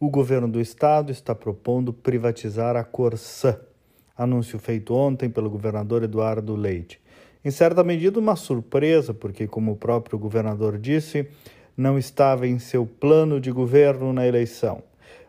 [0.00, 3.60] o governo do estado está propondo privatizar a Corsã.
[4.16, 6.98] Anúncio feito ontem pelo governador Eduardo Leite.
[7.44, 11.28] Em certa medida, uma surpresa, porque, como o próprio governador disse,
[11.76, 14.82] não estava em seu plano de governo na eleição.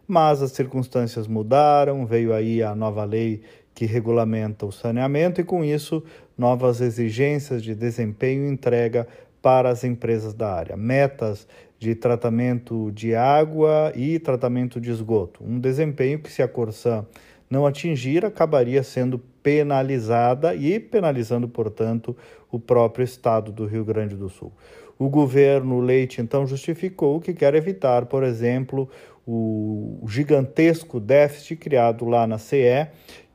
[0.08, 3.42] Mas as circunstâncias mudaram, veio aí a nova lei
[3.76, 6.02] que regulamenta o saneamento e, com isso,
[6.38, 9.06] novas exigências de desempenho e entrega
[9.42, 10.78] para as empresas da área.
[10.78, 11.48] Metas
[11.80, 15.44] de tratamento de água e tratamento de esgoto.
[15.44, 17.06] Um desempenho que, se a Corsã
[17.52, 22.16] não atingir, acabaria sendo penalizada e penalizando, portanto,
[22.50, 24.52] o próprio estado do Rio Grande do Sul.
[24.98, 28.90] O governo Leite então justificou que quer evitar, por exemplo,
[29.28, 32.88] o gigantesco déficit criado lá na CE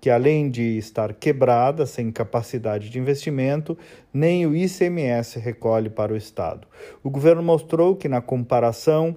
[0.06, 3.76] que além de estar quebrada, sem capacidade de investimento,
[4.14, 6.68] nem o ICMS recolhe para o Estado.
[7.02, 9.16] O governo mostrou que, na comparação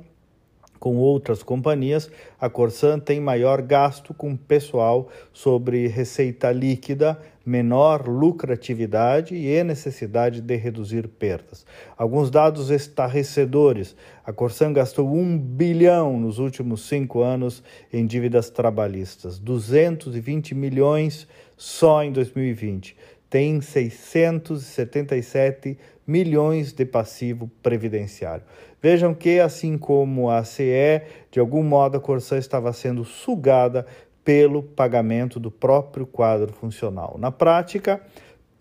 [0.80, 9.36] com outras companhias, a Corsan tem maior gasto com pessoal sobre receita líquida, menor lucratividade
[9.36, 11.66] e necessidade de reduzir perdas.
[11.98, 13.96] Alguns dados estarrecedores.
[14.24, 21.28] A Corsan gastou um bilhão nos últimos cinco anos em dívidas trabalhistas, 220 milhões
[21.58, 22.96] só em 2020
[23.30, 28.44] tem 677 milhões de passivo previdenciário.
[28.82, 33.86] Vejam que, assim como a CE, de algum modo a Corsã estava sendo sugada
[34.24, 37.18] pelo pagamento do próprio quadro funcional.
[37.20, 38.02] Na prática,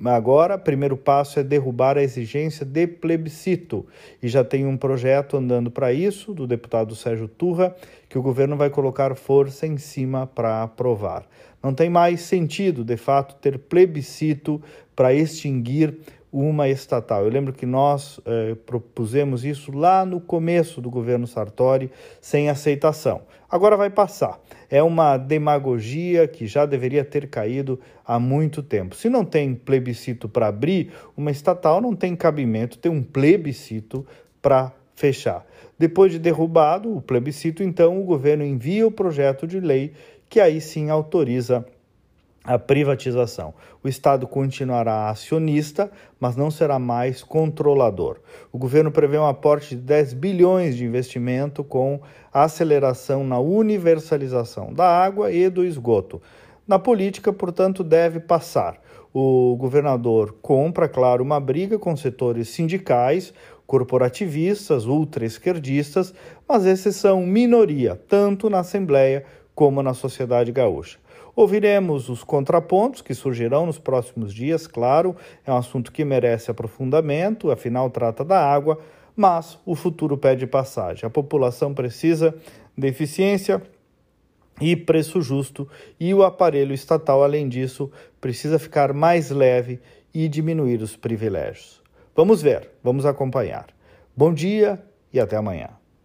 [0.04, 3.84] Agora, o primeiro passo é derrubar a exigência de plebiscito.
[4.22, 7.74] E já tem um projeto andando para isso, do deputado Sérgio Turra,
[8.08, 11.26] que o governo vai colocar força em cima para aprovar.
[11.60, 14.62] Não tem mais sentido, de fato, ter plebiscito
[14.94, 15.98] para extinguir
[16.32, 17.24] uma estatal.
[17.24, 23.22] Eu lembro que nós eh, propusemos isso lá no começo do governo Sartori, sem aceitação.
[23.50, 24.38] Agora vai passar.
[24.70, 28.94] É uma demagogia que já deveria ter caído há muito tempo.
[28.94, 34.06] Se não tem plebiscito para abrir, uma estatal não tem cabimento ter um plebiscito
[34.42, 35.46] para fechar.
[35.78, 39.92] Depois de derrubado o plebiscito, então o governo envia o projeto de lei
[40.28, 41.64] que aí sim autoriza
[42.44, 43.52] a privatização.
[43.82, 48.18] O Estado continuará acionista, mas não será mais controlador.
[48.52, 52.00] O governo prevê um aporte de 10 bilhões de investimento com
[52.32, 56.22] aceleração na universalização da água e do esgoto.
[56.66, 58.80] Na política, portanto, deve passar.
[59.12, 63.32] O governador compra, claro, uma briga com setores sindicais,
[63.66, 66.14] corporativistas, ultra-esquerdistas,
[66.48, 70.98] mas esses são minoria, tanto na Assembleia como na sociedade gaúcha.
[71.38, 75.14] Ouviremos os contrapontos que surgirão nos próximos dias, claro,
[75.46, 78.80] é um assunto que merece aprofundamento, afinal trata da água,
[79.14, 81.06] mas o futuro pede passagem.
[81.06, 82.34] A população precisa
[82.76, 83.62] de eficiência
[84.60, 85.68] e preço justo,
[86.00, 87.88] e o aparelho estatal, além disso,
[88.20, 89.78] precisa ficar mais leve
[90.12, 91.80] e diminuir os privilégios.
[92.16, 93.68] Vamos ver, vamos acompanhar.
[94.16, 94.82] Bom dia
[95.12, 95.77] e até amanhã.